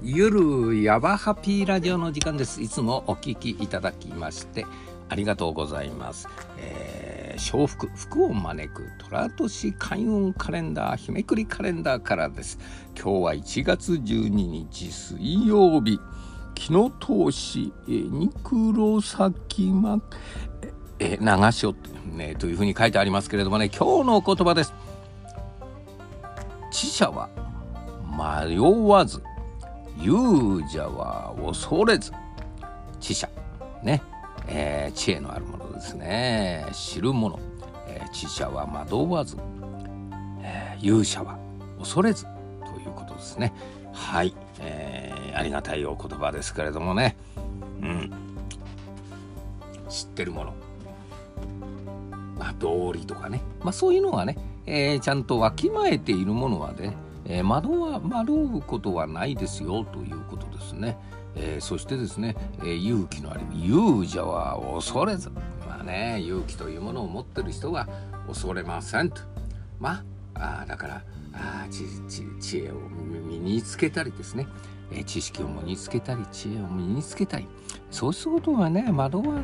[0.00, 2.62] ゆるやばハピーラジオの時間です。
[2.62, 4.64] いつもお聞きいただきまして
[5.08, 12.58] ありがとうございます、えー、笑福福を招く寅年開運カレンダー日めくりカレンダーからです。
[12.94, 15.98] 今日は1月12日水曜日。
[16.54, 20.00] 木の通し、えー、ニクロサキマ
[21.00, 21.74] えー、長所、
[22.12, 24.74] ね、というふうに書いてありますけれどもね今日のお言葉です。
[26.70, 27.28] 知者は
[28.46, 29.22] 迷わず
[30.00, 32.12] 勇者は恐れず
[33.00, 33.28] 知者
[33.82, 34.02] ね、
[34.46, 36.66] えー、知恵のあるものですね。
[36.72, 37.40] 知るもの、
[37.88, 39.36] えー、知者は惑わず、
[40.42, 41.38] えー、勇者は
[41.78, 43.52] 恐れずということですね。
[43.92, 47.16] はい、えー、ありがたいお言葉ですけれどもね。
[47.82, 48.10] うん。
[49.88, 50.54] 知ってるもの
[52.36, 53.40] まあ道理とかね。
[53.60, 54.36] まあそういうのがね、
[54.66, 56.94] えー、ちゃんとわきまえているものはね
[57.28, 60.96] えー、惑は惑うことはないですよということですね。
[61.36, 67.86] えー、そしてですね、えー、勇気のある勇者は恐れずまあね勇気というものを持ってる人は
[68.26, 69.20] 恐れませんと。
[69.78, 70.02] ま
[70.34, 71.02] あだから
[71.34, 71.84] あ知
[72.40, 72.74] 知恵を
[73.28, 74.46] 身につけたりですね、
[74.90, 77.46] え、知識を身につけたり知恵を身につけたり。
[77.90, 79.40] そうすることはね惑わ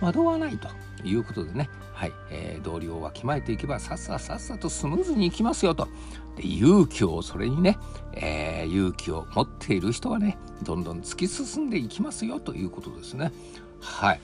[0.00, 0.68] 惑わないと。
[1.04, 5.88] いうことでね、はいえー、同僚をわきまえていけばさっささっさとスムーズにいきますよと。
[6.36, 7.78] で勇気をそれにね、
[8.14, 13.32] えー、勇気を持っている人はねどんどん突き進んでいきますよということですね。
[13.80, 14.20] はい。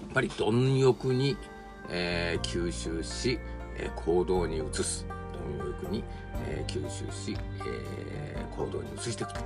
[0.00, 1.36] やっぱり貪欲に、
[1.90, 3.38] えー、吸収し、
[3.78, 5.06] え、行動に移す。
[5.90, 6.04] に、
[6.46, 9.40] えー、吸収し、えー、行動に移していくと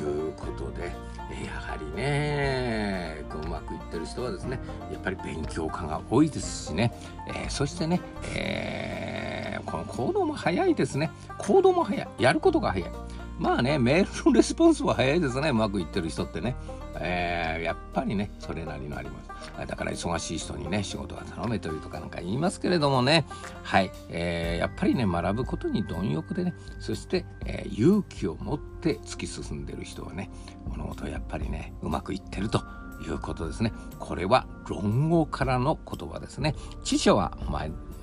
[0.00, 0.92] いうことで、
[1.30, 4.58] えー、やはりねうまくいってる人はですね
[4.92, 6.92] やっぱり勉強家が多いですしね、
[7.28, 8.00] えー、そしてね、
[8.34, 11.10] えー、この行動も早いですね。
[11.38, 12.08] 行動も早い。
[12.18, 12.90] やることが早い。
[13.38, 15.50] まあねメールのレスポンスは早いですね。
[15.50, 16.54] うまくいってる人ってね、
[17.00, 19.66] えー、やっぱりねそれなりのあります。
[19.66, 23.26] だから忙しい人にね仕事が頼めというとかなんか言いますけれどもね。
[23.62, 26.54] はい、えー、やっぱりね学ぶことに貪欲でね。
[26.80, 30.30] そして、えー、勇気を持って突き進んでる人はね
[30.68, 32.62] 物事やっぱりねうまくいってると
[33.04, 33.72] いうことですね。
[33.98, 36.54] これは論語からの言葉ですね。
[36.84, 37.36] 知者は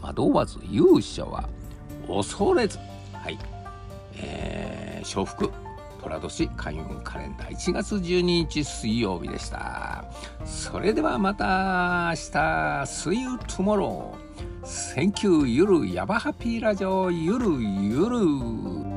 [0.02, 1.47] 惑わず勇者は
[2.08, 2.78] 恐れず。
[3.14, 3.60] はい。
[4.17, 5.51] えー、笑福
[6.01, 10.05] 寅年開運カレンダー1月12日水曜日でした。
[10.45, 14.11] それではまた明日 See you tomorrow
[14.63, 18.91] Thank you ゆるヤバハピーラジオゆるゆる。